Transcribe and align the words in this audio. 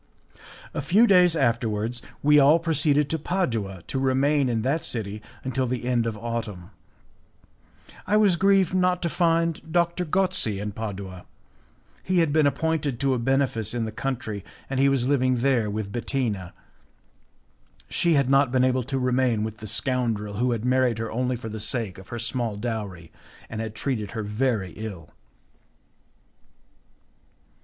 A 0.73 0.81
few 0.81 1.05
days 1.05 1.35
afterwards 1.35 2.01
we 2.23 2.39
all 2.39 2.57
proceeded 2.57 3.07
to 3.11 3.19
Padua 3.19 3.83
to 3.85 3.99
remain 3.99 4.49
in 4.49 4.63
that 4.63 4.83
city 4.83 5.21
until 5.43 5.67
the 5.67 5.83
end 5.85 6.07
of 6.07 6.17
autumn. 6.17 6.71
I 8.07 8.17
was 8.17 8.35
grieved 8.35 8.73
not 8.73 9.03
to 9.03 9.09
find 9.09 9.61
Doctor 9.71 10.03
Gozzi 10.03 10.59
in 10.59 10.71
Padua; 10.71 11.25
he 12.01 12.17
had 12.17 12.33
been 12.33 12.47
appointed 12.47 12.99
to 12.99 13.13
a 13.13 13.19
benefice 13.19 13.75
in 13.75 13.85
the 13.85 13.91
country, 13.91 14.43
and 14.71 14.79
he 14.79 14.89
was 14.89 15.07
living 15.07 15.41
there 15.41 15.69
with 15.69 15.91
Bettina; 15.91 16.55
she 17.87 18.15
had 18.15 18.27
not 18.27 18.51
been 18.51 18.63
able 18.63 18.81
to 18.85 18.97
remain 18.97 19.43
with 19.43 19.57
the 19.57 19.67
scoundrel 19.67 20.37
who 20.37 20.51
had 20.51 20.65
married 20.65 20.97
her 20.97 21.11
only 21.11 21.35
for 21.35 21.47
the 21.47 21.59
sake 21.59 21.99
of 21.99 22.07
her 22.07 22.17
small 22.17 22.57
dowry, 22.57 23.11
and 23.51 23.61
had 23.61 23.75
treated 23.75 24.09
her 24.17 24.23
very 24.23 24.71
ill. 24.71 25.11